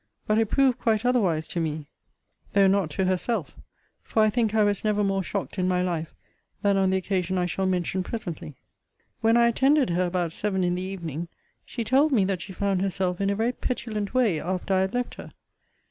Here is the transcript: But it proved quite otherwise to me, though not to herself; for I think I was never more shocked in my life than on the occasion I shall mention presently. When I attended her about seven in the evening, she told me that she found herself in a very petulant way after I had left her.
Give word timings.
But 0.25 0.39
it 0.39 0.47
proved 0.49 0.79
quite 0.79 1.05
otherwise 1.05 1.47
to 1.49 1.59
me, 1.59 1.85
though 2.53 2.65
not 2.65 2.89
to 2.89 3.05
herself; 3.05 3.55
for 4.01 4.23
I 4.23 4.31
think 4.31 4.55
I 4.55 4.63
was 4.63 4.83
never 4.83 5.03
more 5.03 5.21
shocked 5.21 5.59
in 5.59 5.67
my 5.67 5.83
life 5.83 6.15
than 6.63 6.75
on 6.75 6.89
the 6.89 6.97
occasion 6.97 7.37
I 7.37 7.45
shall 7.45 7.67
mention 7.67 8.01
presently. 8.01 8.55
When 9.19 9.37
I 9.37 9.47
attended 9.49 9.91
her 9.91 10.07
about 10.07 10.33
seven 10.33 10.63
in 10.63 10.73
the 10.73 10.81
evening, 10.81 11.27
she 11.67 11.83
told 11.83 12.11
me 12.11 12.25
that 12.25 12.41
she 12.41 12.51
found 12.51 12.81
herself 12.81 13.21
in 13.21 13.29
a 13.29 13.35
very 13.35 13.51
petulant 13.51 14.11
way 14.11 14.39
after 14.39 14.73
I 14.73 14.79
had 14.81 14.95
left 14.95 15.13
her. 15.21 15.33